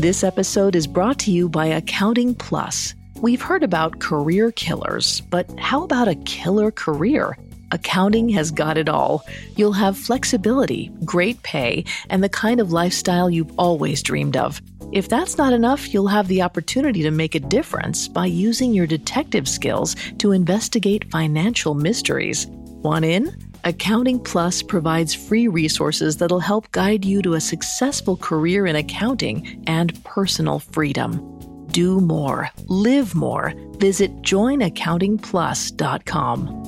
[0.00, 2.94] This episode is brought to you by Accounting Plus.
[3.20, 7.36] We've heard about career killers, but how about a killer career?
[7.70, 9.26] Accounting has got it all.
[9.56, 14.62] You'll have flexibility, great pay, and the kind of lifestyle you've always dreamed of.
[14.90, 18.86] If that's not enough, you'll have the opportunity to make a difference by using your
[18.86, 22.46] detective skills to investigate financial mysteries.
[22.46, 23.49] Want in?
[23.64, 29.62] Accounting Plus provides free resources that'll help guide you to a successful career in accounting
[29.66, 31.66] and personal freedom.
[31.68, 33.52] Do more, live more.
[33.72, 36.66] Visit joinaccountingplus.com.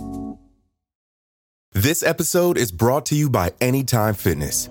[1.75, 4.69] This episode is brought to you by Anytime Fitness.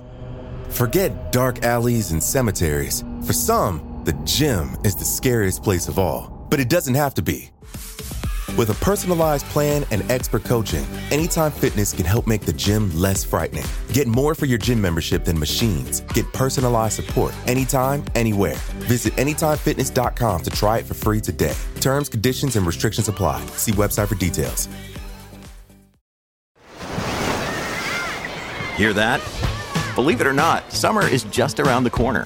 [0.70, 3.04] Forget dark alleys and cemeteries.
[3.26, 7.24] For some, the gym is the scariest place of all, but it doesn't have to
[7.24, 7.50] be.
[8.58, 13.24] With a personalized plan and expert coaching, Anytime Fitness can help make the gym less
[13.24, 13.66] frightening.
[13.94, 16.02] Get more for your gym membership than machines.
[16.14, 18.56] Get personalized support anytime, anywhere.
[18.88, 21.56] Visit AnytimeFitness.com to try it for free today.
[21.80, 23.46] Terms, conditions, and restrictions apply.
[23.56, 24.68] See website for details.
[28.76, 29.22] Hear that?
[29.96, 32.26] Believe it or not, summer is just around the corner.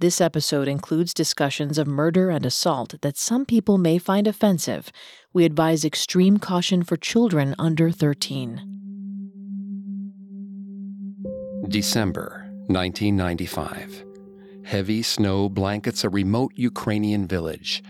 [0.00, 4.90] This episode includes discussions of murder and assault that some people may find offensive.
[5.34, 8.62] We advise extreme caution for children under 13.
[11.68, 14.06] December 1995.
[14.64, 17.82] Heavy snow blankets a remote Ukrainian village.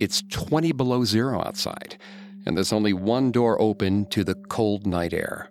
[0.00, 1.96] It's 20 below zero outside,
[2.44, 5.48] and there's only one door open to the cold night air.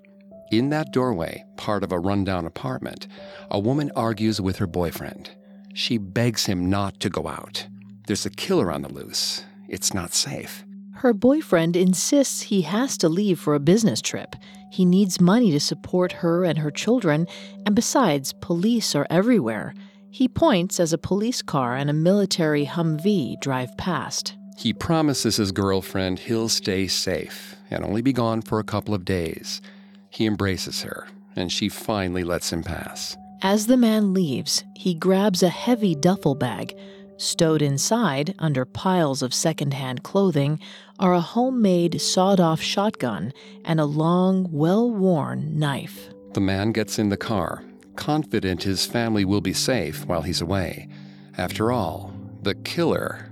[0.52, 3.08] In that doorway, part of a rundown apartment,
[3.50, 5.30] a woman argues with her boyfriend.
[5.74, 7.68] She begs him not to go out.
[8.08, 9.44] There's a killer on the loose.
[9.68, 10.66] It's not safe.
[10.96, 14.36] Her boyfriend insists he has to leave for a business trip.
[14.72, 17.28] He needs money to support her and her children,
[17.66, 19.74] and besides, police are everywhere.
[20.12, 24.36] He points as a police car and a military Humvee drive past.
[24.58, 29.06] He promises his girlfriend he'll stay safe and only be gone for a couple of
[29.06, 29.62] days.
[30.10, 33.18] He embraces her, and she finally lets him pass.
[33.44, 36.78] As the man leaves, he grabs a heavy duffel bag.
[37.18, 40.60] Stowed inside, under piles of secondhand clothing,
[41.00, 43.34] are a homemade sawed off shotgun
[43.66, 46.10] and a long, well worn knife.
[46.34, 47.64] The man gets in the car,
[47.96, 50.88] confident his family will be safe while he's away.
[51.36, 52.14] After all,
[52.44, 53.32] the killer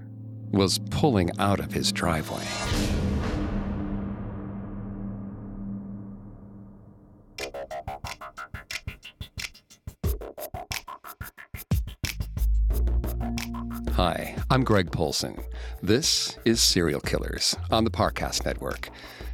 [0.52, 2.99] was pulling out of his driveway.
[14.02, 15.44] Hi, I'm Greg Polcyn.
[15.84, 18.90] This is Serial Killers on the Parcast Network.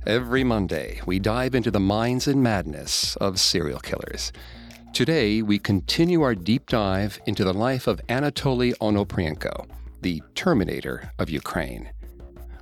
[0.08, 4.34] Every Monday, we dive into the minds and madness of serial killers.
[4.92, 9.68] Today, we continue our deep dive into the life of Anatoly Onoprienko,
[10.02, 11.92] the Terminator of Ukraine.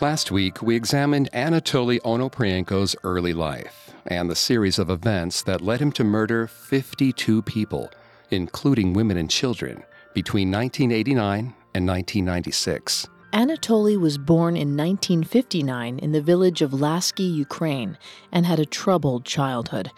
[0.00, 5.78] Last week, we examined Anatoly Onoprienko's early life and the series of events that led
[5.82, 7.90] him to murder 52 people,
[8.30, 13.08] including women and children, between 1989 and 1996.
[13.34, 17.98] Anatoly was born in 1959 in the village of Lasky, Ukraine,
[18.32, 19.90] and had a troubled childhood.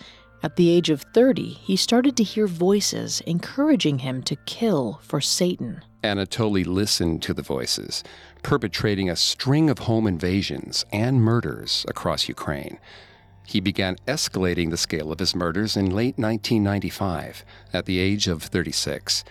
[0.43, 5.21] At the age of 30, he started to hear voices encouraging him to kill for
[5.21, 5.85] Satan.
[6.03, 8.03] Anatoly listened to the voices,
[8.43, 12.79] perpetrating a string of home invasions and murders across Ukraine.
[13.47, 18.43] He began escalating the scale of his murders in late 1995 at the age of
[18.43, 19.25] 36.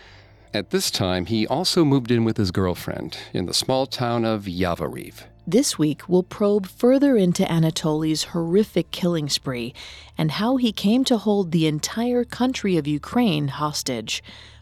[0.53, 4.43] At this time, he also moved in with his girlfriend in the small town of
[4.43, 5.23] Yavoriv.
[5.47, 9.73] This week, we'll probe further into Anatoly's horrific killing spree
[10.17, 14.21] and how he came to hold the entire country of Ukraine hostage.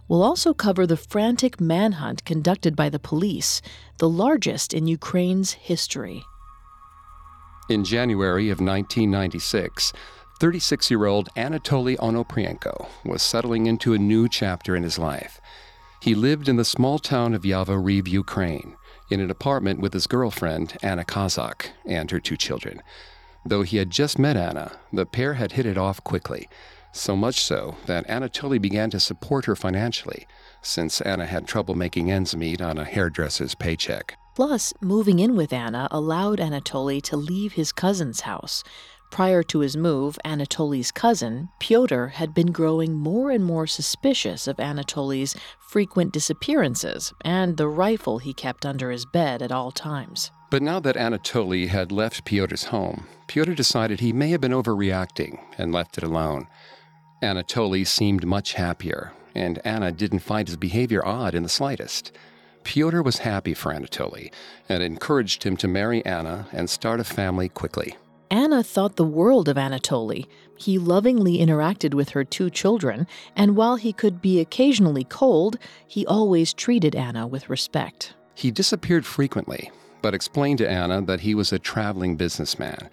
[0.09, 3.61] We'll also cover the frantic manhunt conducted by the police,
[3.99, 6.23] the largest in Ukraine's history.
[7.69, 9.93] In January of 1996,
[10.39, 15.39] 36 year old Anatoly Onoprienko was settling into a new chapter in his life.
[16.01, 18.77] He lived in the small town of Yavoriv, Ukraine,
[19.11, 22.81] in an apartment with his girlfriend, Anna Kazak, and her two children.
[23.45, 26.49] Though he had just met Anna, the pair had hit it off quickly,
[26.91, 30.27] so much so that Anatoly began to support her financially,
[30.61, 34.17] since Anna had trouble making ends meet on a hairdresser's paycheck.
[34.35, 38.63] Plus, moving in with Anna allowed Anatoly to leave his cousin's house,
[39.11, 44.57] Prior to his move, Anatoly's cousin, Pyotr, had been growing more and more suspicious of
[44.57, 50.31] Anatoly's frequent disappearances and the rifle he kept under his bed at all times.
[50.51, 55.39] But now that Anatoly had left Pyotr's home, Pyotr decided he may have been overreacting
[55.57, 56.47] and left it alone.
[57.21, 62.11] Anatoly seemed much happier, and Anna didn't find his behavior odd in the slightest.
[62.63, 64.31] Pyotr was happy for Anatoly
[64.69, 67.97] and encouraged him to marry Anna and start a family quickly.
[68.31, 70.27] Anna thought the world of Anatoly.
[70.55, 75.57] He lovingly interacted with her two children, and while he could be occasionally cold,
[75.87, 78.13] he always treated Anna with respect.
[78.35, 79.71] He disappeared frequently,
[80.01, 82.89] but explained to Anna that he was a traveling businessman.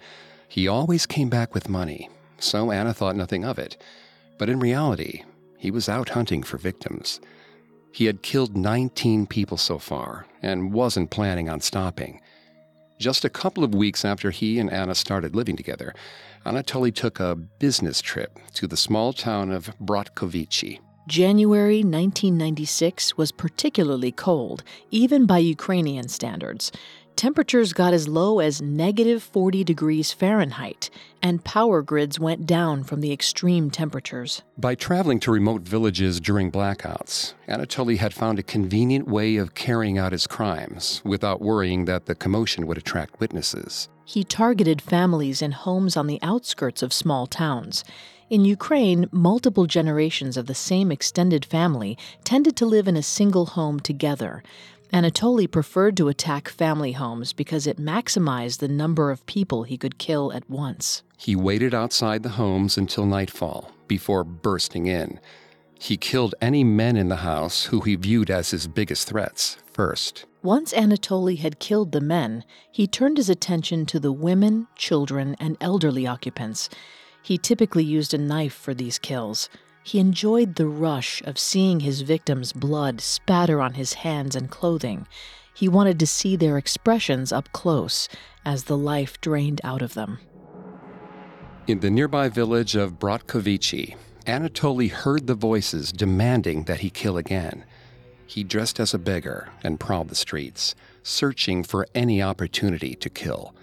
[0.47, 2.09] He always came back with money,
[2.39, 3.77] so Anna thought nothing of it.
[4.37, 5.23] But in reality,
[5.57, 7.19] he was out hunting for victims.
[7.91, 12.21] He had killed 19 people so far and wasn't planning on stopping.
[12.99, 15.93] Just a couple of weeks after he and Anna started living together,
[16.45, 20.79] Anatoly took a business trip to the small town of Bratkovichi.
[21.07, 26.71] January 1996 was particularly cold, even by Ukrainian standards.
[27.17, 33.01] Temperatures got as low as negative 40 degrees Fahrenheit, and power grids went down from
[33.01, 34.43] the extreme temperatures.
[34.55, 39.97] By traveling to remote villages during blackouts, Anatoly had found a convenient way of carrying
[39.97, 43.89] out his crimes without worrying that the commotion would attract witnesses.
[44.05, 47.83] He targeted families in homes on the outskirts of small towns.
[48.29, 53.47] In Ukraine, multiple generations of the same extended family tended to live in a single
[53.47, 54.43] home together.
[54.93, 59.97] Anatoly preferred to attack family homes because it maximized the number of people he could
[59.97, 61.03] kill at once.
[61.17, 65.19] He waited outside the homes until nightfall before bursting in.
[65.79, 70.25] He killed any men in the house who he viewed as his biggest threats first.
[70.41, 75.57] Once Anatoly had killed the men, he turned his attention to the women, children, and
[75.59, 76.69] elderly occupants.
[77.21, 79.49] He typically used a knife for these kills.
[79.87, 85.07] He enjoyed the rush of seeing his victims' blood spatter on his hands and clothing.
[85.53, 88.09] He wanted to see their expressions up close
[88.43, 90.19] as the life drained out of them.
[91.67, 93.95] In the nearby village of Bratkovichi,
[94.25, 97.63] Anatoly heard the voices demanding that he kill again.
[98.25, 103.55] He dressed as a beggar and prowled the streets, searching for any opportunity to kill.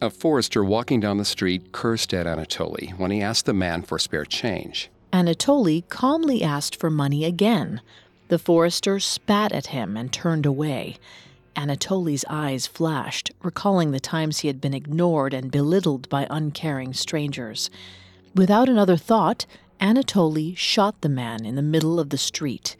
[0.00, 4.00] A forester walking down the street cursed at Anatoly when he asked the man for
[4.00, 4.90] spare change.
[5.12, 7.80] Anatoly calmly asked for money again.
[8.28, 10.98] The forester spat at him and turned away.
[11.56, 17.70] Anatoly's eyes flashed, recalling the times he had been ignored and belittled by uncaring strangers.
[18.34, 19.46] Without another thought,
[19.80, 22.76] Anatoly shot the man in the middle of the street.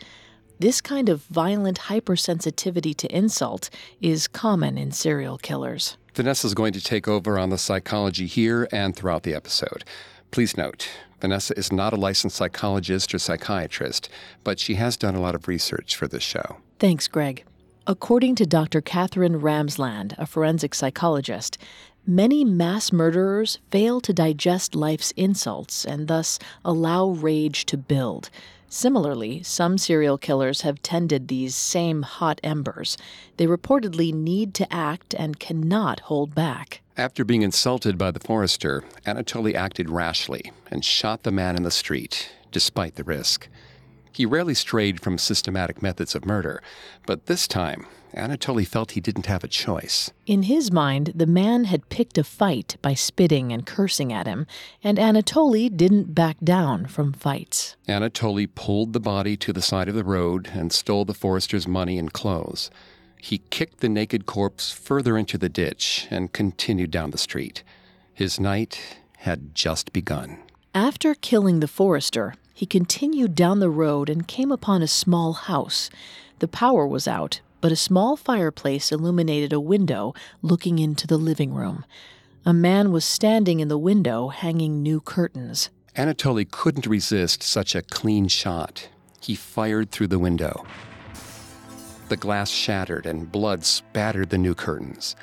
[0.61, 3.70] This kind of violent hypersensitivity to insult
[4.01, 5.96] is common in serial killers.
[6.15, 9.84] Vanessa is going to take over on the psychology here and throughout the episode.
[10.31, 10.89] Please note,
[11.20, 14.08] Vanessa is not a licensed psychologist or psychiatrist,
[14.43, 16.56] but she has done a lot of research for this show.
[16.79, 17.44] Thanks, Greg.
[17.86, 18.81] According to Dr.
[18.81, 21.58] Katherine Ramsland, a forensic psychologist,
[22.06, 28.31] many mass murderers fail to digest life's insults and thus allow rage to build.
[28.69, 32.96] Similarly, some serial killers have tended these same hot embers.
[33.36, 36.81] They reportedly need to act and cannot hold back.
[37.00, 41.70] After being insulted by the forester, Anatoly acted rashly and shot the man in the
[41.70, 43.48] street, despite the risk.
[44.12, 46.62] He rarely strayed from systematic methods of murder,
[47.06, 50.10] but this time, Anatoly felt he didn't have a choice.
[50.26, 54.46] In his mind, the man had picked a fight by spitting and cursing at him,
[54.84, 57.76] and Anatoly didn't back down from fights.
[57.88, 61.96] Anatoly pulled the body to the side of the road and stole the forester's money
[61.96, 62.70] and clothes.
[63.22, 67.62] He kicked the naked corpse further into the ditch and continued down the street.
[68.15, 70.39] His night had just begun.
[70.74, 75.91] After killing the forester, he continued down the road and came upon a small house.
[76.39, 81.53] The power was out, but a small fireplace illuminated a window looking into the living
[81.53, 81.84] room.
[82.46, 85.69] A man was standing in the window hanging new curtains.
[85.94, 88.89] Anatoly couldn't resist such a clean shot.
[89.20, 90.65] He fired through the window.
[92.10, 95.14] The glass shattered and blood spattered the new curtains.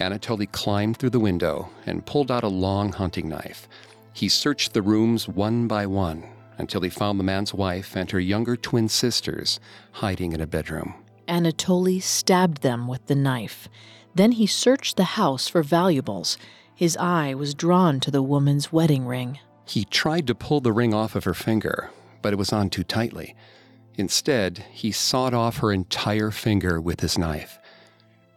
[0.00, 3.68] Anatoly climbed through the window and pulled out a long hunting knife.
[4.14, 6.24] He searched the rooms one by one
[6.56, 9.60] until he found the man's wife and her younger twin sisters
[9.92, 10.94] hiding in a bedroom.
[11.28, 13.68] Anatoly stabbed them with the knife.
[14.14, 16.38] Then he searched the house for valuables.
[16.74, 19.38] His eye was drawn to the woman's wedding ring.
[19.66, 21.90] He tried to pull the ring off of her finger,
[22.22, 23.36] but it was on too tightly.
[23.96, 27.58] Instead, he sawed off her entire finger with his knife.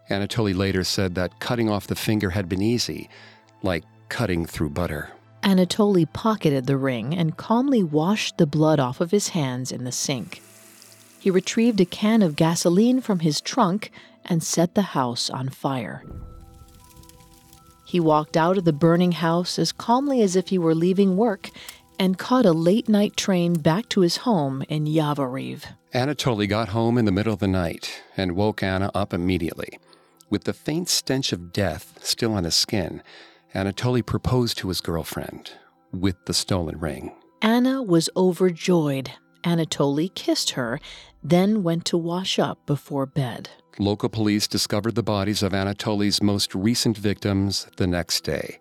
[0.09, 3.09] Anatoly later said that cutting off the finger had been easy,
[3.63, 5.09] like cutting through butter.
[5.41, 9.91] Anatoly pocketed the ring and calmly washed the blood off of his hands in the
[9.91, 10.41] sink.
[11.19, 13.91] He retrieved a can of gasoline from his trunk
[14.25, 16.03] and set the house on fire.
[17.85, 21.49] He walked out of the burning house as calmly as if he were leaving work
[21.99, 25.63] and caught a late night train back to his home in Yavoriv.
[25.93, 29.79] Anatoly got home in the middle of the night and woke Anna up immediately.
[30.29, 33.01] With the faint stench of death still on his skin,
[33.53, 35.51] Anatoly proposed to his girlfriend
[35.91, 37.13] with the stolen ring.
[37.41, 39.11] Anna was overjoyed.
[39.43, 40.79] Anatoly kissed her,
[41.23, 43.49] then went to wash up before bed.
[43.77, 48.59] Local police discovered the bodies of Anatoly's most recent victims the next day.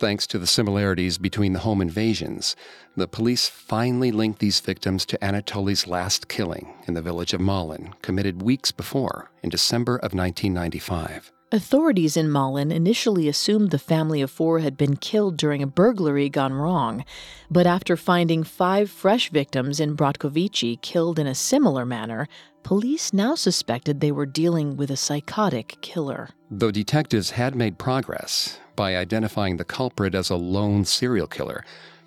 [0.00, 2.56] Thanks to the similarities between the home invasions,
[2.96, 7.92] the police finally linked these victims to Anatoly's last killing in the village of Malin,
[8.00, 11.30] committed weeks before, in December of 1995.
[11.52, 16.30] Authorities in Malin initially assumed the family of four had been killed during a burglary
[16.30, 17.04] gone wrong,
[17.50, 22.26] but after finding five fresh victims in Bratkovici killed in a similar manner,
[22.62, 26.30] police now suspected they were dealing with a psychotic killer.
[26.50, 31.62] Though detectives had made progress, by identifying the culprit as a lone serial killer,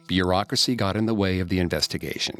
[0.08, 2.36] bureaucracy got in the way of the investigation.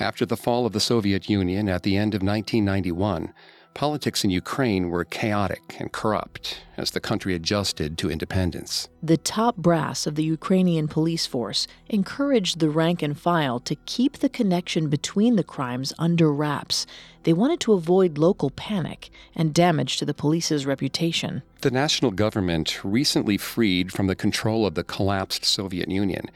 [0.00, 3.32] After the fall of the Soviet Union at the end of 1991,
[3.74, 8.88] politics in Ukraine were chaotic and corrupt as the country adjusted to independence.
[9.02, 14.18] The top brass of the Ukrainian police force encouraged the rank and file to keep
[14.18, 16.86] the connection between the crimes under wraps.
[17.24, 21.42] They wanted to avoid local panic and damage to the police's reputation.
[21.60, 26.30] The national government, recently freed from the control of the collapsed Soviet Union,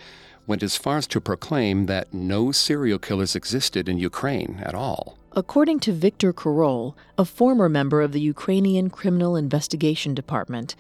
[0.47, 5.19] went as far as to proclaim that no serial killers existed in Ukraine at all.
[5.39, 10.75] According to Viktor Korol, a former member of the Ukrainian Criminal Investigation Department,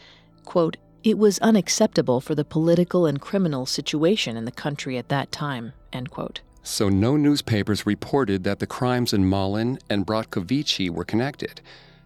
[0.46, 5.30] quote, it was unacceptable for the political and criminal situation in the country at that
[5.30, 6.40] time, end quote.
[6.62, 11.60] So no newspapers reported that the crimes in Malin and Bratkovici were connected,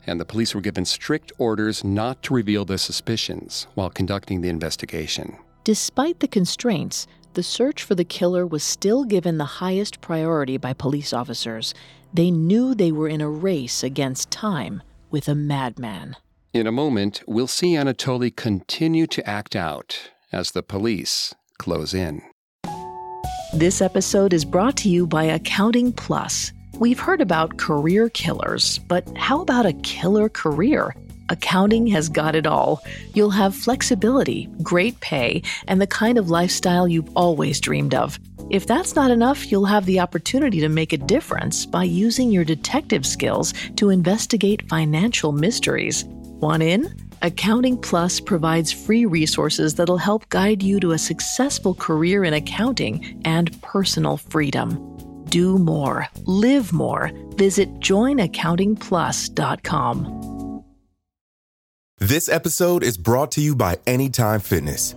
[0.04, 4.48] and the police were given strict orders not to reveal their suspicions while conducting the
[4.48, 5.36] investigation.
[5.62, 10.72] Despite the constraints, the search for the killer was still given the highest priority by
[10.72, 11.74] police officers.
[12.12, 16.16] They knew they were in a race against time with a madman.
[16.52, 22.22] In a moment, we'll see Anatoly continue to act out as the police close in.
[23.54, 26.52] This episode is brought to you by Accounting Plus.
[26.78, 30.94] We've heard about career killers, but how about a killer career?
[31.28, 32.82] Accounting has got it all.
[33.14, 38.18] You'll have flexibility, great pay, and the kind of lifestyle you've always dreamed of.
[38.50, 42.44] If that's not enough, you'll have the opportunity to make a difference by using your
[42.44, 46.04] detective skills to investigate financial mysteries.
[46.04, 46.92] Want in?
[47.22, 53.22] Accounting Plus provides free resources that'll help guide you to a successful career in accounting
[53.24, 54.96] and personal freedom.
[55.26, 57.12] Do more, live more.
[57.36, 60.64] Visit joinaccountingplus.com.
[61.98, 64.96] This episode is brought to you by Anytime Fitness.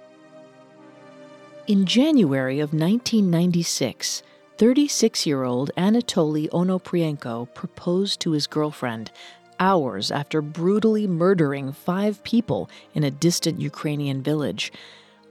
[1.71, 4.23] In January of 1996,
[4.57, 9.09] 36 year old Anatoly Onoprienko proposed to his girlfriend
[9.57, 14.73] hours after brutally murdering five people in a distant Ukrainian village.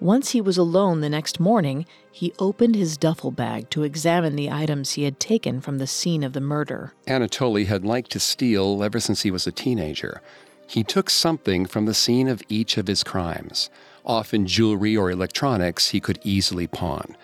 [0.00, 4.50] Once he was alone the next morning, he opened his duffel bag to examine the
[4.50, 6.94] items he had taken from the scene of the murder.
[7.06, 10.22] Anatoly had liked to steal ever since he was a teenager.
[10.66, 13.68] He took something from the scene of each of his crimes,
[14.04, 17.16] often jewelry or electronics he could easily pawn.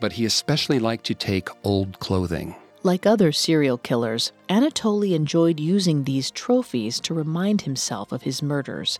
[0.00, 2.54] But he especially liked to take old clothing.
[2.82, 8.98] Like other serial killers, Anatoly enjoyed using these trophies to remind himself of his murders.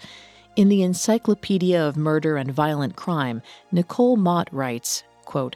[0.56, 5.54] In the Encyclopedia of Murder and Violent Crime, Nicole Mott writes, quote,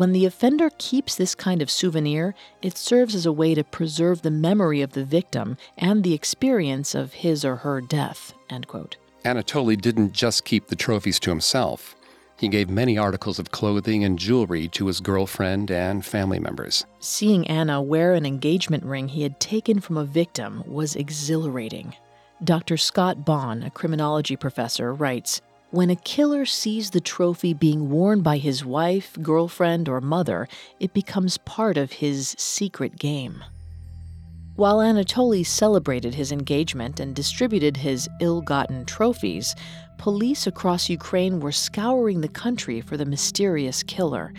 [0.00, 4.22] when the offender keeps this kind of souvenir, it serves as a way to preserve
[4.22, 8.32] the memory of the victim and the experience of his or her death.
[8.48, 8.96] End quote.
[9.24, 11.94] Anatoly didn't just keep the trophies to himself.
[12.38, 16.86] He gave many articles of clothing and jewelry to his girlfriend and family members.
[16.98, 21.94] Seeing Anna wear an engagement ring he had taken from a victim was exhilarating.
[22.42, 22.78] Dr.
[22.78, 28.38] Scott Bonn, a criminology professor, writes When a killer sees the trophy being worn by
[28.38, 30.48] his wife, girlfriend, or mother,
[30.78, 33.44] it becomes part of his secret game.
[34.60, 39.54] While Anatoly celebrated his engagement and distributed his ill gotten trophies,
[39.96, 44.34] police across Ukraine were scouring the country for the mysterious killer.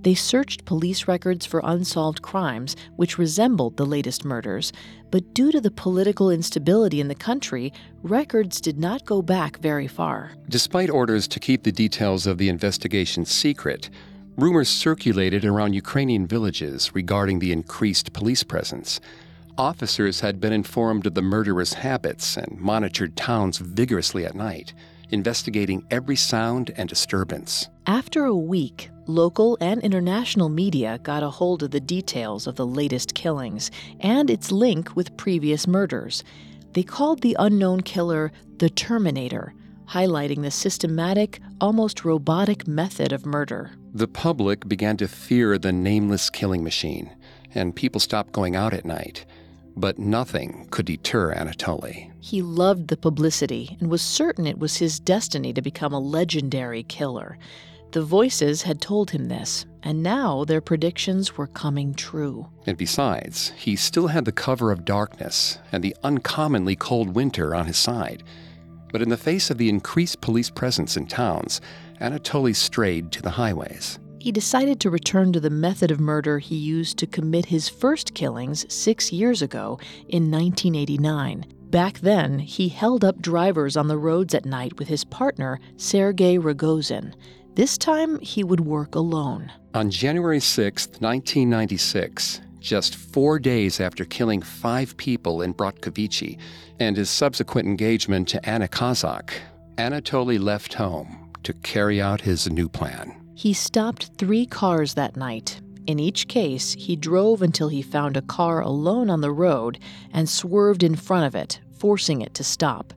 [0.00, 4.72] They searched police records for unsolved crimes, which resembled the latest murders,
[5.10, 7.70] but due to the political instability in the country,
[8.02, 10.32] records did not go back very far.
[10.48, 13.90] Despite orders to keep the details of the investigation secret,
[14.38, 18.98] rumors circulated around Ukrainian villages regarding the increased police presence.
[19.58, 24.72] Officers had been informed of the murderous habits and monitored towns vigorously at night,
[25.10, 27.68] investigating every sound and disturbance.
[27.84, 32.66] After a week, local and international media got a hold of the details of the
[32.66, 36.22] latest killings and its link with previous murders.
[36.74, 39.54] They called the unknown killer the Terminator,
[39.88, 43.72] highlighting the systematic, almost robotic method of murder.
[43.92, 47.10] The public began to fear the nameless killing machine,
[47.56, 49.26] and people stopped going out at night.
[49.78, 52.10] But nothing could deter Anatoly.
[52.18, 56.82] He loved the publicity and was certain it was his destiny to become a legendary
[56.82, 57.38] killer.
[57.92, 62.48] The voices had told him this, and now their predictions were coming true.
[62.66, 67.66] And besides, he still had the cover of darkness and the uncommonly cold winter on
[67.66, 68.24] his side.
[68.90, 71.60] But in the face of the increased police presence in towns,
[72.00, 76.54] Anatoly strayed to the highways he decided to return to the method of murder he
[76.54, 81.46] used to commit his first killings six years ago in 1989.
[81.70, 86.36] Back then, he held up drivers on the roads at night with his partner, Sergei
[86.36, 87.14] Rogozin.
[87.54, 89.50] This time, he would work alone.
[89.72, 96.36] On January 6, 1996, just four days after killing five people in Bratkovichi
[96.78, 99.30] and his subsequent engagement to Anna Kazak,
[99.78, 103.17] Anatoly left home to carry out his new plan.
[103.38, 105.60] He stopped three cars that night.
[105.86, 109.78] In each case, he drove until he found a car alone on the road
[110.12, 112.92] and swerved in front of it, forcing it to stop.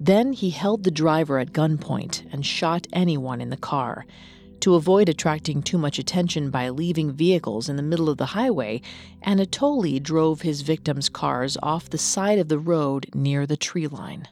[0.00, 4.04] Then he held the driver at gunpoint and shot anyone in the car.
[4.62, 8.82] To avoid attracting too much attention by leaving vehicles in the middle of the highway,
[9.24, 14.26] Anatoly drove his victims' cars off the side of the road near the tree line.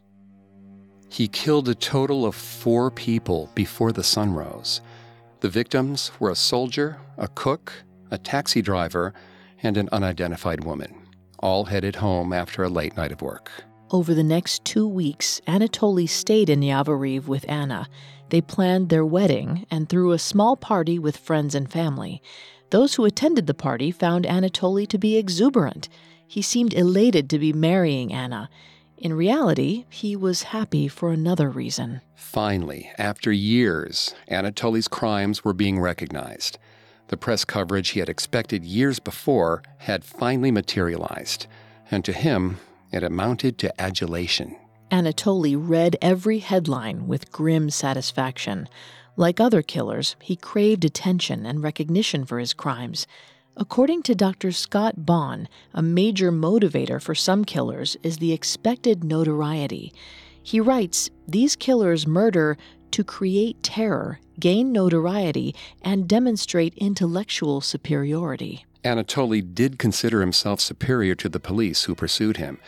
[1.09, 4.81] He killed a total of four people before the sun rose.
[5.47, 7.73] The victims were a soldier, a cook,
[8.11, 9.15] a taxi driver,
[9.63, 11.07] and an unidentified woman,
[11.39, 13.53] all headed home after a late night of work.
[13.93, 17.89] Over the next two weeks, Anatoly stayed in Yavoriv with Anna.
[18.31, 22.21] They planned their wedding and threw a small party with friends and family.
[22.71, 25.89] Those who attended the party found Anatoly to be exuberant.
[26.27, 28.51] He seemed elated to be marrying Anna.
[28.99, 32.01] In reality, he was happy for another reason.
[32.15, 36.59] Finally, after years, Anatoly's crimes were being recognized.
[37.09, 41.47] The press coverage he had expected years before had finally materialized,
[41.91, 42.59] and to him,
[42.91, 44.57] it amounted to adulation.
[44.91, 48.69] Anatoly read every headline with grim satisfaction.
[49.17, 53.07] Like other killers, he craved attention and recognition for his crimes.
[53.59, 54.53] According to Dr.
[54.53, 59.95] Scott Bonn, a major motivator for some killers is the expected notoriety.
[60.43, 62.59] He writes These killers murder
[62.91, 68.67] to create terror, gain notoriety, and demonstrate intellectual superiority.
[68.85, 72.59] Anatoly did consider himself superior to the police who pursued him,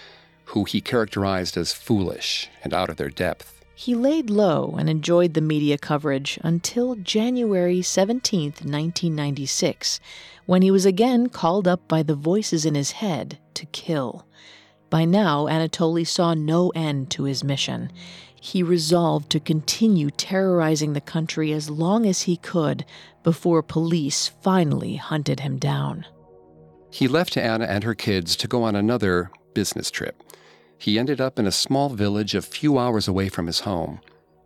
[0.46, 3.62] who he characterized as foolish and out of their depth.
[3.74, 10.00] He laid low and enjoyed the media coverage until January 17, 1996,
[10.48, 14.26] when he was again called up by the voices in his head to kill.
[14.88, 17.92] By now, Anatoly saw no end to his mission.
[18.34, 22.86] He resolved to continue terrorizing the country as long as he could
[23.22, 26.06] before police finally hunted him down.
[26.90, 30.22] He left Anna and her kids to go on another business trip.
[30.78, 34.00] He ended up in a small village a few hours away from his home.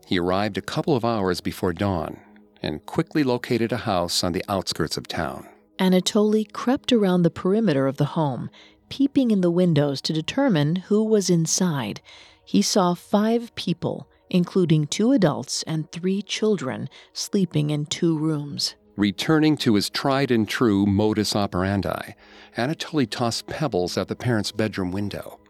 [0.05, 2.19] He arrived a couple of hours before dawn
[2.61, 5.47] and quickly located a house on the outskirts of town.
[5.79, 8.51] Anatoly crept around the perimeter of the home,
[8.89, 12.01] peeping in the windows to determine who was inside.
[12.45, 18.75] He saw five people, including two adults and three children, sleeping in two rooms.
[18.97, 22.15] Returning to his tried and true modus operandi,
[22.57, 25.41] Anatoly tossed pebbles at the parents' bedroom window.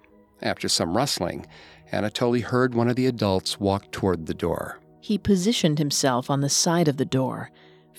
[0.41, 1.47] After some rustling,
[1.93, 4.81] Anatoly heard one of the adults walk toward the door.
[5.01, 7.51] He positioned himself on the side of the door.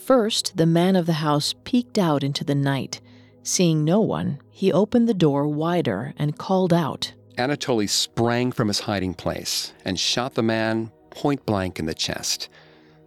[0.05, 2.99] First, the man of the house peeked out into the night.
[3.41, 7.13] Seeing no one, he opened the door wider and called out.
[7.37, 12.49] Anatoly sprang from his hiding place and shot the man point blank in the chest.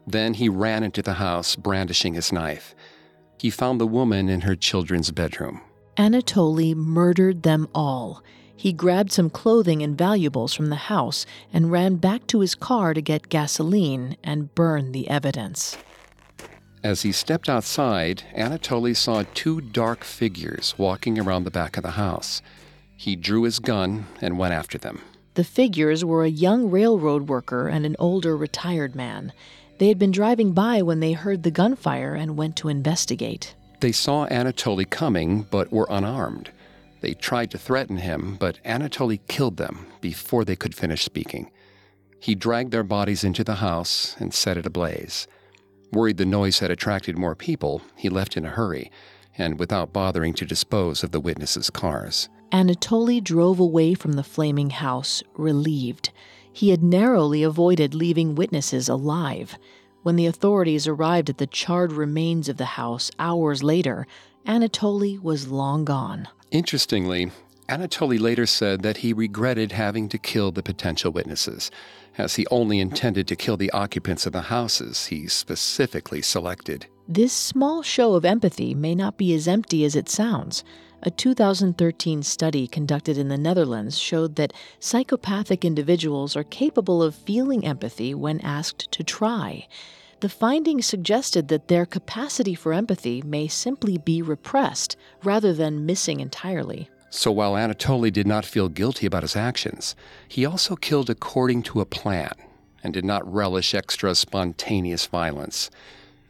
[0.06, 2.74] Then he ran into the house, brandishing his knife.
[3.38, 5.60] He found the woman in her children's bedroom.
[5.98, 8.22] Anatoly murdered them all.
[8.56, 12.94] He grabbed some clothing and valuables from the house and ran back to his car
[12.94, 15.76] to get gasoline and burn the evidence.
[16.84, 21.92] As he stepped outside, Anatoly saw two dark figures walking around the back of the
[21.92, 22.42] house.
[22.96, 25.02] He drew his gun and went after them.
[25.34, 29.32] The figures were a young railroad worker and an older retired man.
[29.78, 33.54] They had been driving by when they heard the gunfire and went to investigate.
[33.80, 36.50] They saw Anatoly coming, but were unarmed.
[37.02, 41.50] They tried to threaten him, but Anatoly killed them before they could finish speaking.
[42.18, 45.28] He dragged their bodies into the house and set it ablaze.
[45.92, 48.90] Worried the noise had attracted more people, he left in a hurry,
[49.38, 52.28] and without bothering to dispose of the witnesses' cars.
[52.52, 56.10] Anatoly drove away from the flaming house, relieved.
[56.52, 59.58] He had narrowly avoided leaving witnesses alive.
[60.02, 64.06] When the authorities arrived at the charred remains of the house hours later,
[64.46, 66.28] Anatoly was long gone.
[66.52, 67.32] Interestingly,
[67.68, 71.70] Anatoly later said that he regretted having to kill the potential witnesses,
[72.16, 76.86] as he only intended to kill the occupants of the houses he specifically selected.
[77.08, 80.62] This small show of empathy may not be as empty as it sounds.
[81.02, 87.66] A 2013 study conducted in the Netherlands showed that psychopathic individuals are capable of feeling
[87.66, 89.66] empathy when asked to try.
[90.20, 96.20] The findings suggested that their capacity for empathy may simply be repressed rather than missing
[96.20, 96.88] entirely.
[97.10, 99.94] So while Anatoly did not feel guilty about his actions,
[100.28, 102.32] he also killed according to a plan
[102.82, 105.70] and did not relish extra spontaneous violence.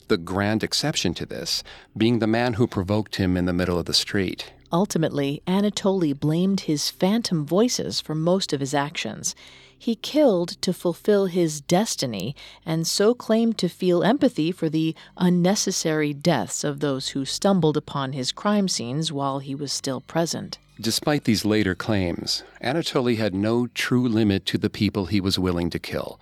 [0.09, 1.65] The grand exception to this
[1.97, 4.53] being the man who provoked him in the middle of the street.
[4.73, 9.35] Ultimately, Anatoly blamed his phantom voices for most of his actions.
[9.79, 12.35] He killed to fulfill his destiny
[12.65, 18.13] and so claimed to feel empathy for the unnecessary deaths of those who stumbled upon
[18.13, 20.59] his crime scenes while he was still present.
[20.81, 25.71] Despite these later claims, Anatoly had no true limit to the people he was willing
[25.71, 26.21] to kill.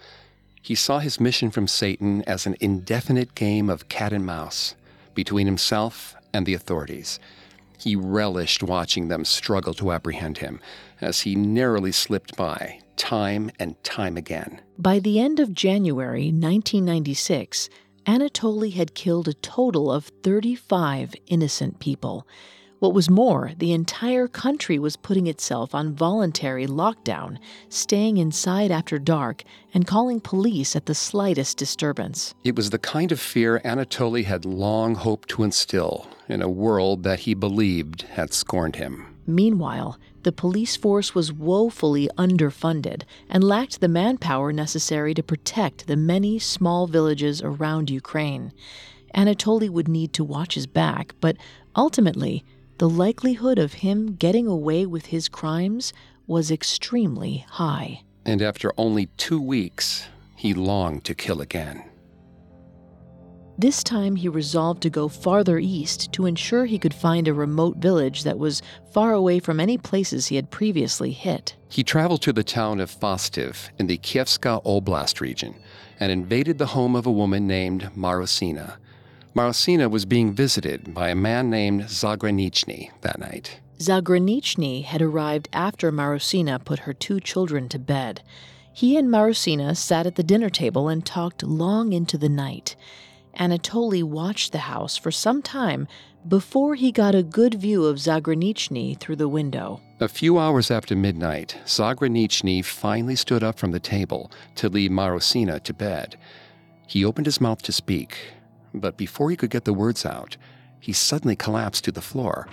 [0.62, 4.76] He saw his mission from Satan as an indefinite game of cat and mouse
[5.14, 7.18] between himself and the authorities.
[7.78, 10.60] He relished watching them struggle to apprehend him
[11.00, 14.60] as he narrowly slipped by, time and time again.
[14.78, 17.68] By the end of January 1996,
[18.06, 22.26] Anatoly had killed a total of 35 innocent people.
[22.84, 27.38] What was more, the entire country was putting itself on voluntary lockdown,
[27.70, 29.42] staying inside after dark,
[29.72, 32.34] and calling police at the slightest disturbance.
[32.44, 37.04] It was the kind of fear Anatoly had long hoped to instill in a world
[37.04, 39.06] that he believed had scorned him.
[39.26, 45.96] Meanwhile, the police force was woefully underfunded and lacked the manpower necessary to protect the
[45.96, 48.52] many small villages around Ukraine.
[49.14, 51.38] Anatoly would need to watch his back, but
[51.74, 52.44] ultimately,
[52.78, 55.92] the likelihood of him getting away with his crimes
[56.26, 58.02] was extremely high.
[58.24, 60.06] And after only two weeks,
[60.36, 61.84] he longed to kill again.
[63.56, 67.76] This time he resolved to go farther east to ensure he could find a remote
[67.76, 71.54] village that was far away from any places he had previously hit.
[71.68, 75.54] He traveled to the town of Fastiv in the Kievska Oblast region
[76.00, 78.78] and invaded the home of a woman named Marosina.
[79.34, 83.60] Marosina was being visited by a man named Zagranichny that night.
[83.80, 88.22] Zagranichny had arrived after Marosina put her two children to bed.
[88.72, 92.76] He and Marosina sat at the dinner table and talked long into the night.
[93.36, 95.88] Anatoly watched the house for some time
[96.28, 99.80] before he got a good view of Zagranichny through the window.
[99.98, 105.60] A few hours after midnight, Zagranichny finally stood up from the table to lead Marosina
[105.64, 106.16] to bed.
[106.86, 108.16] He opened his mouth to speak,
[108.74, 110.36] but before he could get the words out,
[110.80, 112.48] he suddenly collapsed to the floor.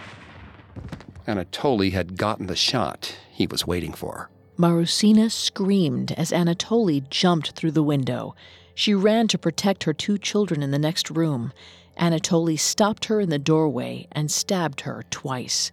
[1.27, 4.29] Anatoly had gotten the shot he was waiting for.
[4.57, 8.35] Marusina screamed as Anatoly jumped through the window.
[8.75, 11.51] She ran to protect her two children in the next room.
[11.97, 15.71] Anatoly stopped her in the doorway and stabbed her twice.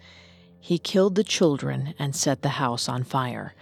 [0.61, 3.55] He killed the children and set the house on fire.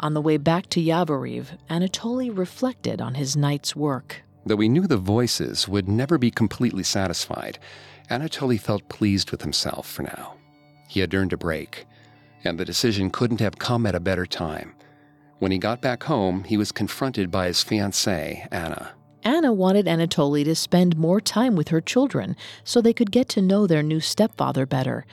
[0.00, 4.22] On the way back to Yavoriv, Anatoly reflected on his night's work.
[4.48, 7.58] Though he knew the voices would never be completely satisfied,
[8.08, 10.36] Anatoly felt pleased with himself for now.
[10.88, 11.86] He had earned a break,
[12.44, 14.74] and the decision couldn't have come at a better time.
[15.38, 18.92] When he got back home, he was confronted by his fiancée, Anna.
[19.22, 22.34] Anna wanted Anatoly to spend more time with her children
[22.64, 25.04] so they could get to know their new stepfather better.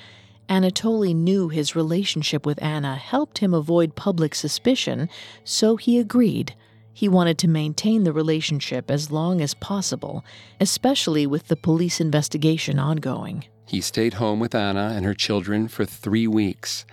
[0.47, 5.09] Anatoly knew his relationship with Anna helped him avoid public suspicion,
[5.43, 6.55] so he agreed.
[6.95, 10.23] He wanted to maintain the relationship as long as possible,
[10.61, 13.43] especially with the police investigation ongoing.
[13.65, 16.85] He stayed home with Anna and her children for three weeks.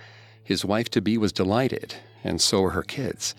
[0.43, 3.33] His wife to be was delighted, and so were her kids.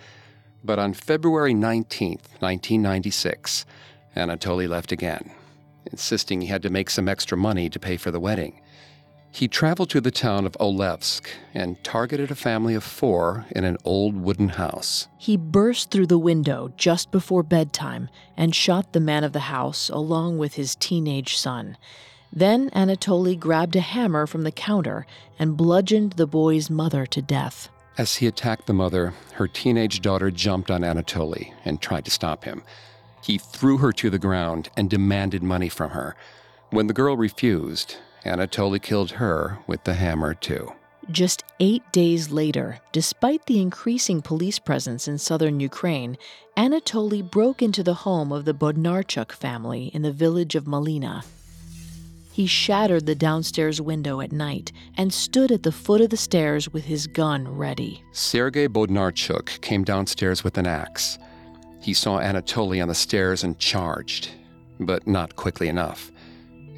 [0.64, 3.66] But on February 19, 1996,
[4.16, 5.33] Anatoly left again,
[5.92, 8.59] insisting he had to make some extra money to pay for the wedding.
[9.35, 13.79] He traveled to the town of Olevsk and targeted a family of four in an
[13.85, 15.09] old wooden house.
[15.18, 19.88] He burst through the window just before bedtime and shot the man of the house
[19.88, 21.77] along with his teenage son.
[22.33, 25.05] Then Anatoly grabbed a hammer from the counter
[25.37, 27.70] and bludgeoned the boy's mother to death.
[27.99, 32.44] As he attacked the mother, her teenage daughter jumped on Anatoly and tried to stop
[32.44, 32.62] him.
[33.20, 36.14] He threw her to the ground and demanded money from her.
[36.70, 40.72] When the girl refused, Anatoly killed her with the hammer, too.
[41.10, 46.16] Just eight days later, despite the increasing police presence in southern Ukraine,
[46.56, 51.24] Anatoly broke into the home of the Bodnarchuk family in the village of Malina.
[52.32, 56.72] He shattered the downstairs window at night and stood at the foot of the stairs
[56.72, 58.02] with his gun ready.
[58.12, 61.18] Sergei Bodnarchuk came downstairs with an axe.
[61.80, 64.30] He saw Anatoly on the stairs and charged,
[64.80, 66.10] but not quickly enough.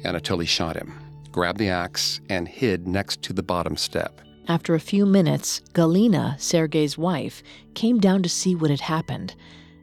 [0.03, 4.21] Anatoly shot him grabbed the axe, and hid next to the bottom step.
[4.47, 9.35] After a few minutes, Galina, Sergei's wife, came down to see what had happened.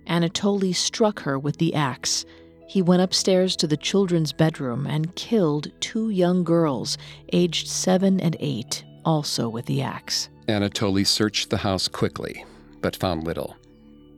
[0.06, 2.24] Anatoly struck her with the axe.
[2.66, 6.96] He went upstairs to the children's bedroom and killed two young girls,
[7.32, 10.30] aged seven and eight, also with the axe.
[10.48, 12.44] Anatoly searched the house quickly,
[12.80, 13.56] but found little.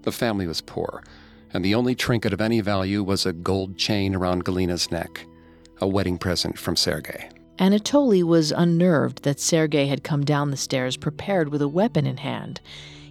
[0.02, 1.02] The family was poor,
[1.52, 5.26] and the only trinket of any value was a gold chain around Galina's neck
[5.80, 7.28] a wedding present from Sergei.
[7.58, 12.18] Anatoly was unnerved that Sergei had come down the stairs prepared with a weapon in
[12.18, 12.60] hand.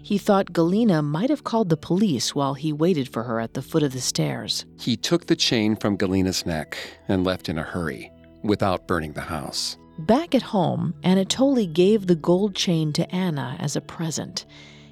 [0.03, 3.63] He thought Galina might have called the police while he waited for her at the
[3.63, 4.65] foot of the stairs.
[4.79, 8.11] He took the chain from Galina's neck and left in a hurry,
[8.43, 9.77] without burning the house.
[9.97, 14.45] Back at home, Anatoly gave the gold chain to Anna as a present.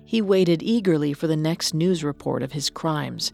[0.03, 3.31] He waited eagerly for the next news report of his crimes.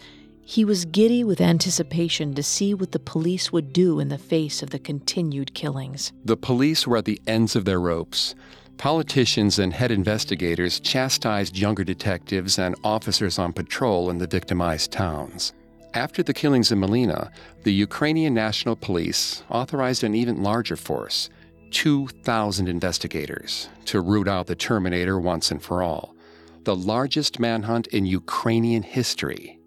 [0.50, 4.64] He was giddy with anticipation to see what the police would do in the face
[4.64, 6.12] of the continued killings.
[6.26, 8.34] The police were at the ends of their ropes.
[8.78, 15.54] Politicians and head investigators chastised younger detectives and officers on patrol in the victimized towns.
[15.94, 17.30] After the killings in Malina,
[17.62, 21.30] the Ukrainian National Police authorized an even larger force
[21.70, 26.16] 2,000 investigators to root out the Terminator once and for all.
[26.64, 29.59] The largest manhunt in Ukrainian history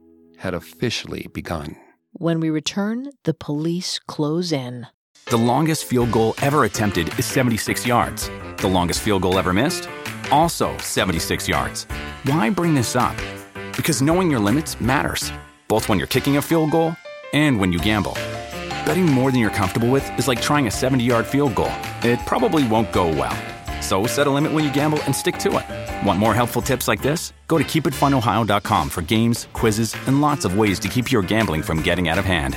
[0.42, 1.76] had officially begun.
[2.12, 4.86] When we return, the police close in.
[5.26, 8.28] The longest field goal ever attempted is 76 yards.
[8.58, 9.88] The longest field goal ever missed?
[10.30, 11.86] Also 76 yards.
[12.24, 13.16] Why bring this up?
[13.76, 15.32] Because knowing your limits matters,
[15.68, 16.94] both when you're kicking a field goal
[17.32, 18.14] and when you gamble.
[18.84, 22.18] Betting more than you're comfortable with is like trying a 70 yard field goal, it
[22.26, 23.36] probably won't go well.
[23.80, 25.81] So set a limit when you gamble and stick to it.
[26.02, 27.32] Want more helpful tips like this?
[27.48, 31.82] Go to keepitfunohio.com for games, quizzes, and lots of ways to keep your gambling from
[31.82, 32.56] getting out of hand.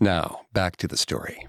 [0.00, 1.46] Now, back to the story.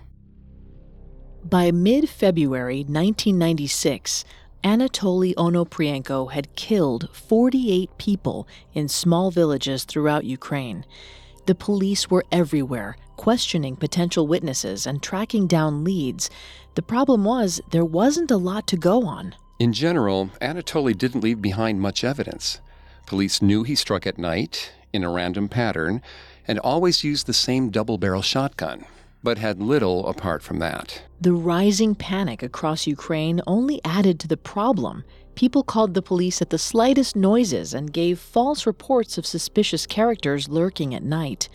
[1.43, 4.25] By mid February 1996,
[4.63, 10.85] Anatoly Onoprienko had killed 48 people in small villages throughout Ukraine.
[11.45, 16.29] The police were everywhere, questioning potential witnesses and tracking down leads.
[16.75, 19.35] The problem was, there wasn't a lot to go on.
[19.59, 22.61] In general, Anatoly didn't leave behind much evidence.
[23.05, 26.01] Police knew he struck at night, in a random pattern,
[26.47, 28.85] and always used the same double barrel shotgun,
[29.23, 31.03] but had little apart from that.
[31.21, 35.03] The rising panic across Ukraine only added to the problem.
[35.35, 40.49] People called the police at the slightest noises and gave false reports of suspicious characters
[40.49, 41.49] lurking at night.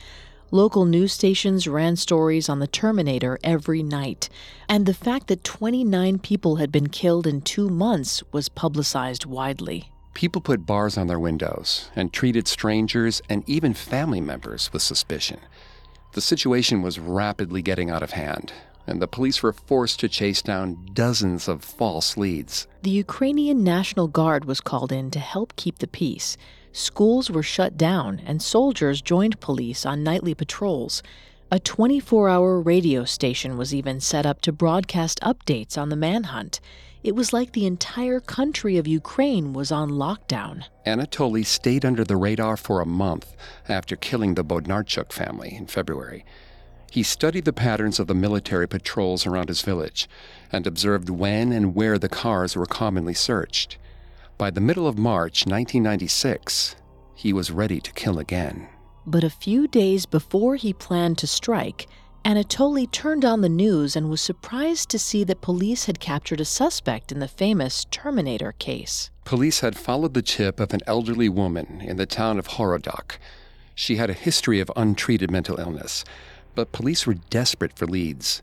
[0.51, 4.31] Local news stations ran stories on the Terminator every night,
[4.67, 9.93] and the fact that 29 people had been killed in two months was publicized widely.
[10.15, 15.41] People put bars on their windows and treated strangers and even family members with suspicion.
[16.13, 18.53] The situation was rapidly getting out of hand,
[18.87, 22.67] and the police were forced to chase down dozens of false leads.
[22.83, 26.37] The Ukrainian National Guard was called in to help keep the peace.
[26.73, 31.03] Schools were shut down, and soldiers joined police on nightly patrols.
[31.51, 36.61] A 24 hour radio station was even set up to broadcast updates on the manhunt.
[37.09, 40.65] It was like the entire country of Ukraine was on lockdown.
[40.85, 43.35] Anatoly stayed under the radar for a month
[43.67, 46.27] after killing the Bodnarchuk family in February.
[46.91, 50.07] He studied the patterns of the military patrols around his village
[50.53, 53.79] and observed when and where the cars were commonly searched.
[54.37, 56.77] By the middle of March 1996,
[57.15, 58.69] he was ready to kill again.
[59.07, 61.87] But a few days before he planned to strike,
[62.25, 66.45] Anatoly turned on the news and was surprised to see that police had captured a
[66.45, 69.11] suspect in the famous Terminator case.
[69.25, 73.19] Police had followed the tip of an elderly woman in the town of Horodok.
[73.75, 76.05] She had a history of untreated mental illness,
[76.55, 78.43] but police were desperate for leads.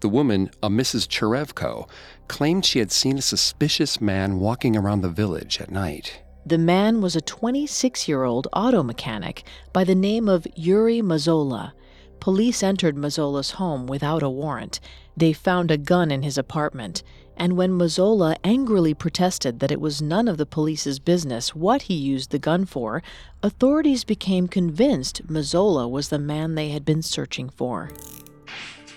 [0.00, 1.06] The woman, a Mrs.
[1.06, 1.88] Cherevko,
[2.26, 6.22] claimed she had seen a suspicious man walking around the village at night.
[6.46, 11.72] The man was a 26 year old auto mechanic by the name of Yuri Mozola.
[12.20, 14.78] Police entered Mozola's home without a warrant.
[15.16, 17.02] They found a gun in his apartment,
[17.36, 21.94] and when Mozola angrily protested that it was none of the police's business what he
[21.94, 23.02] used the gun for,
[23.42, 27.90] authorities became convinced Mozola was the man they had been searching for.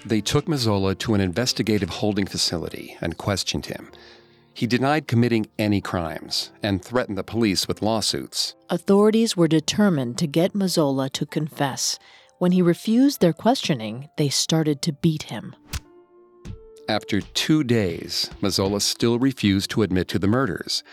[0.05, 3.89] They took Mozola to an investigative holding facility and questioned him.
[4.53, 8.53] He denied committing any crimes and threatened the police with lawsuits.
[8.69, 11.97] Authorities were determined to get Mozola to confess.
[12.43, 15.55] When he refused their questioning, they started to beat him.
[16.89, 20.83] After two days, Mozola still refused to admit to the murders.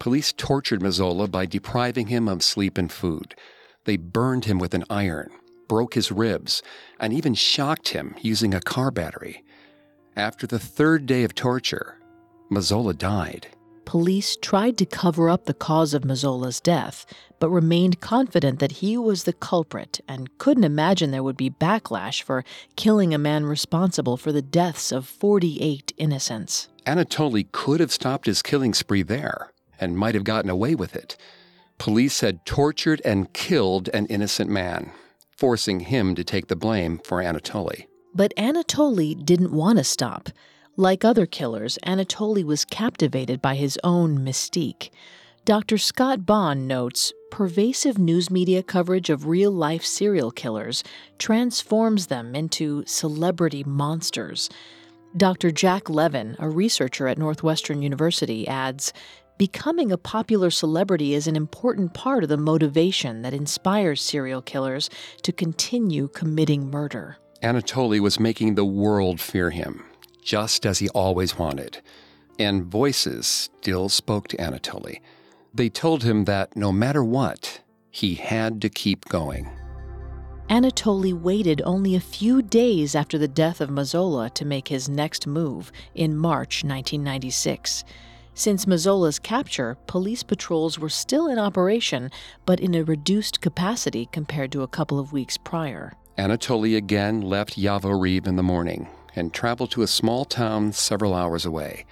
[0.00, 3.36] Police tortured Mozola by depriving him of sleep and food.
[3.84, 5.30] They burned him with an iron
[5.68, 6.60] broke his ribs,
[6.98, 9.44] and even shocked him using a car battery.
[10.16, 12.00] After the third day of torture,
[12.50, 13.46] Mozola died.
[13.86, 17.06] Police tried to cover up the cause of Mozola's death,
[17.38, 22.20] but remained confident that he was the culprit and couldn't imagine there would be backlash
[22.20, 22.44] for
[22.74, 26.68] killing a man responsible for the deaths of 48 innocents.
[26.84, 31.16] Anatoly could have stopped his killing spree there and might have gotten away with it.
[31.78, 34.90] Police had tortured and killed an innocent man,
[35.30, 37.86] forcing him to take the blame for Anatoly.
[38.12, 40.30] But Anatoly didn't want to stop.
[40.78, 44.90] Like other killers, Anatoly was captivated by his own mystique.
[45.46, 45.78] Dr.
[45.78, 50.84] Scott Bonn notes pervasive news media coverage of real life serial killers
[51.18, 54.50] transforms them into celebrity monsters.
[55.16, 55.50] Dr.
[55.50, 58.92] Jack Levin, a researcher at Northwestern University, adds
[59.38, 64.90] Becoming a popular celebrity is an important part of the motivation that inspires serial killers
[65.22, 67.16] to continue committing murder.
[67.42, 69.82] Anatoly was making the world fear him,
[70.26, 71.80] just as he always wanted.
[72.38, 75.00] And voices still spoke to Anatoly.
[75.54, 77.60] They told him that no matter what,
[77.90, 79.48] he had to keep going.
[80.50, 85.26] Anatoly waited only a few days after the death of Mozola to make his next
[85.26, 87.84] move in March 1996.
[88.34, 92.10] Since Mozola's capture, police patrols were still in operation,
[92.44, 95.94] but in a reduced capacity compared to a couple of weeks prior.
[96.18, 101.44] Anatoly again left Yavoriv in the morning and traveled to a small town several hours
[101.44, 101.86] away.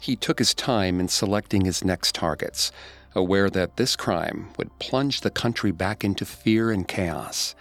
[0.00, 2.72] He took his time in selecting his next targets,
[3.14, 7.54] aware that this crime would plunge the country back into fear and chaos.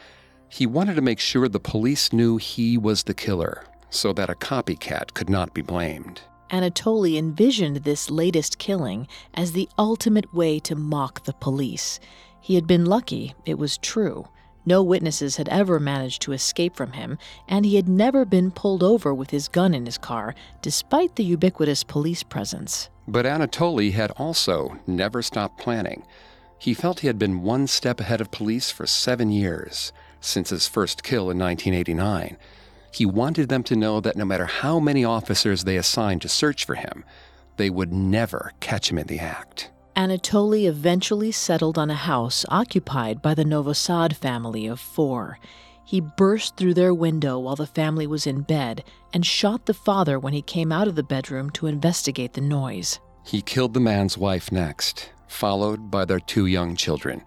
[0.50, 4.36] He wanted to make sure the police knew he was the killer so that a
[4.36, 6.22] copycat could not be blamed.
[6.50, 12.00] Anatoly envisioned this latest killing as the ultimate way to mock the police.
[12.42, 14.28] He had been lucky, it was true.
[14.66, 18.84] No witnesses had ever managed to escape from him, and he had never been pulled
[18.84, 22.90] over with his gun in his car, despite the ubiquitous police presence.
[23.08, 26.04] But Anatoly had also never stopped planning.
[26.58, 29.92] He felt he had been one step ahead of police for seven years,
[30.22, 32.38] since his first kill in 1989.
[32.94, 36.64] He wanted them to know that no matter how many officers they assigned to search
[36.64, 37.04] for him,
[37.58, 39.72] they would never catch him in the act.
[39.96, 45.38] Anatoly eventually settled on a house occupied by the Novosad family of four.
[45.86, 48.84] He burst through their window while the family was in bed
[49.14, 53.00] and shot the father when he came out of the bedroom to investigate the noise.
[53.24, 57.24] He killed the man's wife next, followed by their two young children.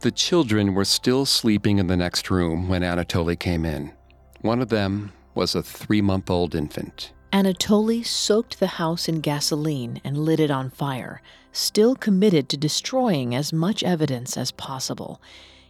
[0.00, 3.92] The children were still sleeping in the next room when Anatoly came in.
[4.40, 7.12] One of them was a three month old infant.
[7.32, 11.22] Anatoly soaked the house in gasoline and lit it on fire,
[11.52, 15.20] still committed to destroying as much evidence as possible.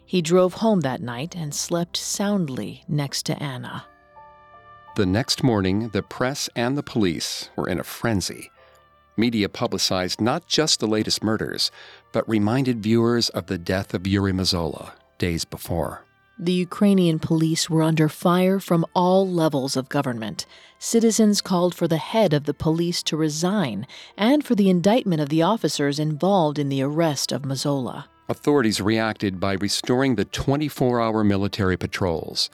[0.05, 3.85] He drove home that night and slept soundly next to Anna.
[4.97, 8.51] The next morning, the press and the police were in a frenzy.
[9.16, 11.70] Media publicized not just the latest murders,
[12.12, 16.05] but reminded viewers of the death of Yuri Mozola days before.
[16.43, 20.47] The Ukrainian police were under fire from all levels of government.
[20.78, 23.86] Citizens called for the head of the police to resign
[24.16, 28.07] and for the indictment of the officers involved in the arrest of Mozola.
[28.30, 32.49] Authorities reacted by restoring the 24 hour military patrols.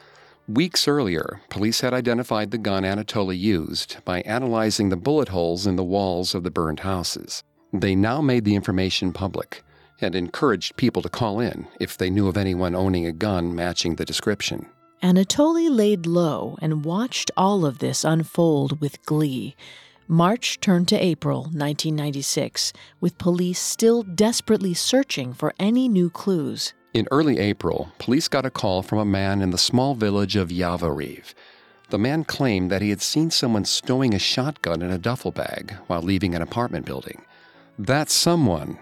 [0.48, 5.76] Weeks earlier, police had identified the gun Anatoly used by analyzing the bullet holes in
[5.76, 7.44] the walls of the burned houses.
[7.72, 9.62] They now made the information public
[10.00, 13.96] and encouraged people to call in if they knew of anyone owning a gun matching
[13.96, 14.66] the description.
[15.02, 19.54] Anatoly laid low and watched all of this unfold with glee.
[20.08, 26.74] March turned to April 1996, with police still desperately searching for any new clues.
[26.94, 30.48] In early April, police got a call from a man in the small village of
[30.48, 31.34] Yavoriv.
[31.90, 35.72] The man claimed that he had seen someone stowing a shotgun in a duffel bag
[35.88, 37.22] while leaving an apartment building.
[37.78, 38.78] That someone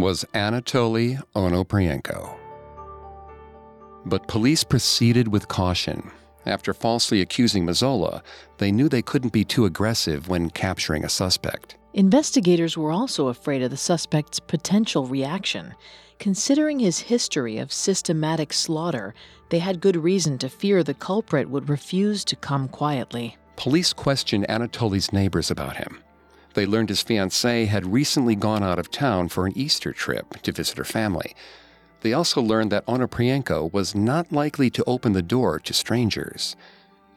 [0.00, 2.36] was Anatoly Onoprienko.
[4.04, 6.10] But police proceeded with caution.
[6.46, 8.22] After falsely accusing Mozola,
[8.58, 11.76] they knew they couldn't be too aggressive when capturing a suspect.
[11.94, 15.74] Investigators were also afraid of the suspect's potential reaction.
[16.18, 19.14] Considering his history of systematic slaughter,
[19.50, 23.36] they had good reason to fear the culprit would refuse to come quietly.
[23.56, 25.98] Police questioned Anatoly's neighbors about him.
[26.58, 30.50] They learned his fiancée had recently gone out of town for an Easter trip to
[30.50, 31.36] visit her family.
[32.00, 36.56] They also learned that Onoprienko was not likely to open the door to strangers.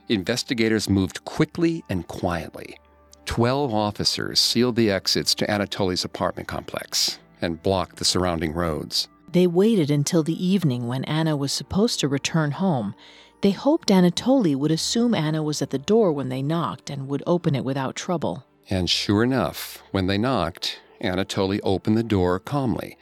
[0.07, 2.77] Investigators moved quickly and quietly.
[3.25, 9.07] Twelve officers sealed the exits to Anatoly's apartment complex and blocked the surrounding roads.
[9.31, 12.93] They waited until the evening when Anna was supposed to return home.
[13.41, 17.23] They hoped Anatoly would assume Anna was at the door when they knocked and would
[17.25, 18.45] open it without trouble.
[18.69, 22.97] And sure enough, when they knocked, Anatoly opened the door calmly.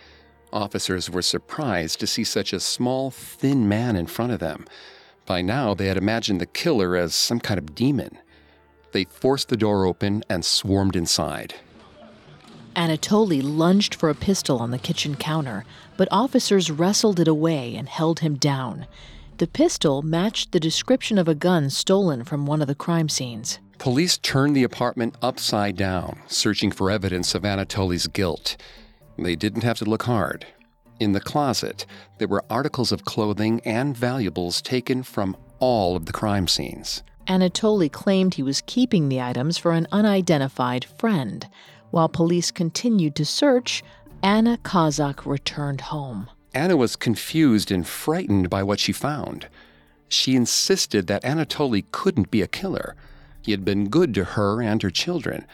[0.51, 4.65] Officers were surprised to see such a small, thin man in front of them.
[5.25, 8.17] By now, they had imagined the killer as some kind of demon.
[8.93, 11.53] They forced the door open and swarmed inside.
[12.75, 15.65] Anatoly lunged for a pistol on the kitchen counter,
[15.97, 18.87] but officers wrestled it away and held him down.
[19.39, 23.59] The pistol matched the description of a gun stolen from one of the crime scenes.
[23.77, 28.57] Police turned the apartment upside down, searching for evidence of Anatoly's guilt.
[29.17, 30.45] They didn't have to look hard.
[30.99, 31.85] In the closet,
[32.17, 37.01] there were articles of clothing and valuables taken from all of the crime scenes.
[37.25, 41.47] Anatoly claimed he was keeping the items for an unidentified friend.
[41.91, 43.83] While police continued to search,
[44.21, 46.29] Anna Kazak returned home.
[46.53, 49.47] Anna was confused and frightened by what she found.
[50.07, 52.95] She insisted that Anatoly couldn't be a killer.
[53.41, 55.45] He had been good to her and her children.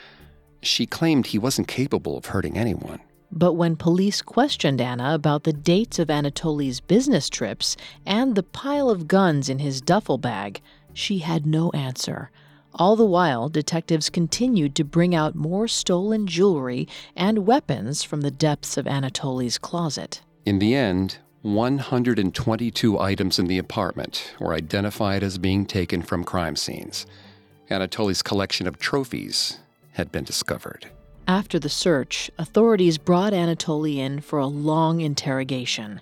[0.61, 3.01] She claimed he wasn't capable of hurting anyone.
[3.31, 7.75] But when police questioned Anna about the dates of Anatoly's business trips
[8.05, 10.61] and the pile of guns in his duffel bag,
[10.93, 12.31] she had no answer.
[12.73, 18.31] All the while, detectives continued to bring out more stolen jewelry and weapons from the
[18.31, 20.21] depths of Anatoly's closet.
[20.45, 26.55] In the end, 122 items in the apartment were identified as being taken from crime
[26.55, 27.07] scenes.
[27.71, 29.57] Anatoly's collection of trophies
[29.93, 30.87] had been discovered.
[31.27, 35.99] After the search, authorities brought Anatoly in for a long interrogation.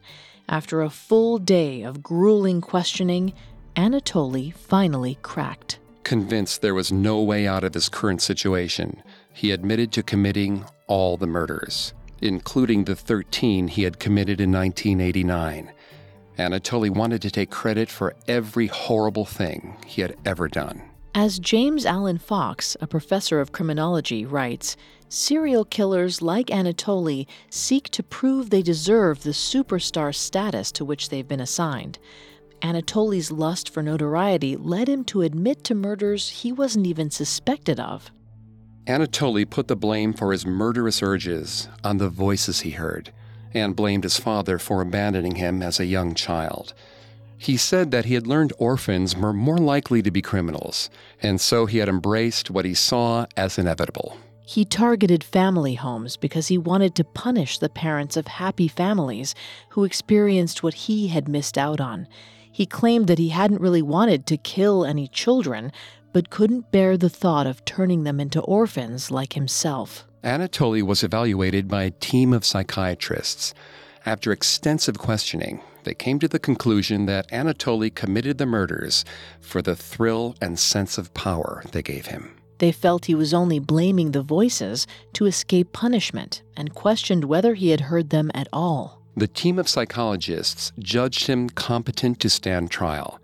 [0.50, 3.32] After a full day of grueling questioning,
[3.78, 5.80] Anatoly finally cracked.
[6.04, 11.16] Convinced there was no way out of his current situation, he admitted to committing all
[11.16, 15.72] the murders, including the 13 he had committed in 1989.
[16.38, 20.82] Anatoly wanted to take credit for every horrible thing he had ever done.
[21.14, 24.76] As James Alan Fox, a professor of criminology, writes,
[25.10, 31.28] serial killers like Anatoly seek to prove they deserve the superstar status to which they've
[31.28, 32.00] been assigned.
[32.64, 38.10] Anatoly's lust for notoriety led him to admit to murders he wasn't even suspected of.
[38.86, 43.12] Anatoly put the blame for his murderous urges on the voices he heard
[43.54, 46.74] and blamed his father for abandoning him as a young child.
[47.38, 50.90] He said that he had learned orphans were more likely to be criminals,
[51.22, 54.18] and so he had embraced what he saw as inevitable.
[54.46, 59.36] He targeted family homes because he wanted to punish the parents of happy families
[59.70, 62.08] who experienced what he had missed out on.
[62.52, 65.72] He claimed that he hadn't really wanted to kill any children,
[66.14, 70.06] but couldn't bear the thought of turning them into orphans like himself.
[70.24, 73.54] Anatoly was evaluated by a team of psychiatrists.
[74.06, 79.04] After extensive questioning, they came to the conclusion that Anatoly committed the murders
[79.42, 82.36] for the thrill and sense of power they gave him.
[82.60, 87.70] They felt he was only blaming the voices to escape punishment and questioned whether he
[87.70, 89.02] had heard them at all.
[89.18, 93.20] The team of psychologists judged him competent to stand trial.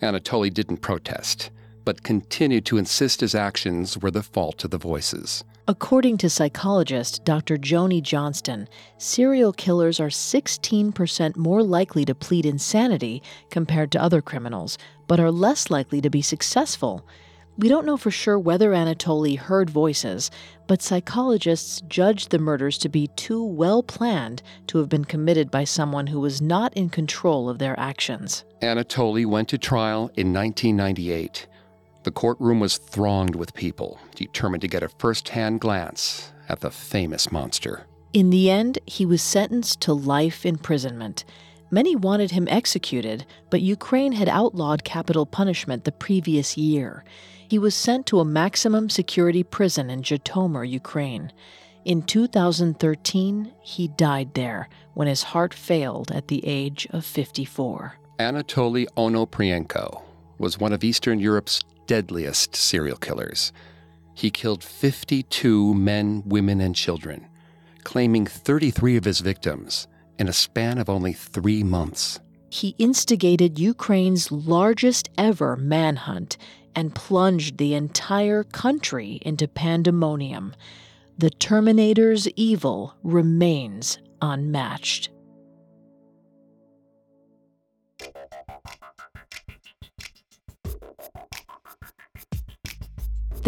[0.00, 1.50] Anatoly didn't protest,
[1.88, 5.42] but continued to insist his actions were the fault of the voices.
[5.66, 7.56] According to psychologist Dr.
[7.56, 8.68] Joni Johnston,
[8.98, 14.76] serial killers are 16% more likely to plead insanity compared to other criminals,
[15.06, 17.06] but are less likely to be successful.
[17.56, 20.30] We don't know for sure whether Anatoly heard voices,
[20.66, 25.64] but psychologists judge the murders to be too well planned to have been committed by
[25.64, 28.44] someone who was not in control of their actions.
[28.60, 31.46] Anatoly went to trial in 1998.
[32.04, 36.70] The courtroom was thronged with people, determined to get a first hand glance at the
[36.70, 37.86] famous monster.
[38.12, 41.24] In the end, he was sentenced to life imprisonment.
[41.70, 47.04] Many wanted him executed, but Ukraine had outlawed capital punishment the previous year.
[47.46, 51.32] He was sent to a maximum security prison in Zhytomyr, Ukraine.
[51.84, 57.94] In 2013, he died there when his heart failed at the age of 54.
[58.18, 60.02] Anatoly Onoprienko
[60.38, 63.52] was one of Eastern Europe's deadliest serial killers.
[64.14, 67.26] He killed 52 men, women, and children,
[67.82, 72.20] claiming 33 of his victims in a span of only three months.
[72.50, 76.36] He instigated Ukraine's largest ever manhunt
[76.74, 80.54] and plunged the entire country into pandemonium.
[81.18, 85.10] The Terminator's evil remains unmatched.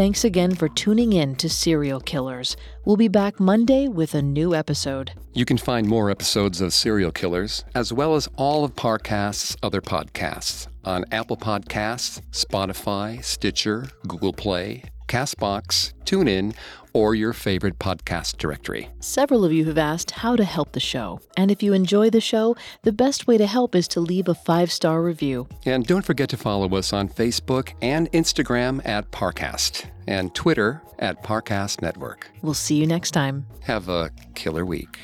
[0.01, 2.57] Thanks again for tuning in to Serial Killers.
[2.87, 5.13] We'll be back Monday with a new episode.
[5.35, 9.83] You can find more episodes of Serial Killers, as well as all of Parcast's other
[9.83, 16.55] podcasts, on Apple Podcasts, Spotify, Stitcher, Google Play, Castbox, TuneIn,
[16.93, 18.89] or your favorite podcast directory.
[19.01, 22.21] Several of you have asked how to help the show, and if you enjoy the
[22.21, 25.49] show, the best way to help is to leave a five star review.
[25.65, 31.23] And don't forget to follow us on Facebook and Instagram at Parcast, and Twitter at
[31.23, 32.31] Parcast Network.
[32.43, 33.47] We'll see you next time.
[33.63, 34.99] Have a killer week.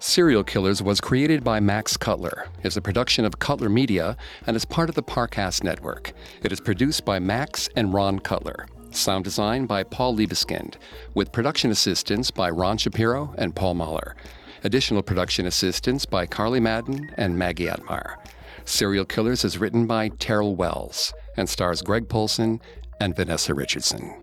[0.00, 4.64] Serial Killers was created by Max Cutler, is a production of Cutler Media, and is
[4.64, 6.12] part of the Parcast Network.
[6.44, 8.68] It is produced by Max and Ron Cutler.
[8.90, 10.74] Sound design by Paul Liebeskind,
[11.14, 14.16] with production assistance by Ron Shapiro and Paul Mahler.
[14.64, 18.16] Additional production assistance by Carly Madden and Maggie Atmar.
[18.64, 22.60] Serial Killers is written by Terrell Wells and stars Greg Polcyn
[23.00, 24.22] and Vanessa Richardson.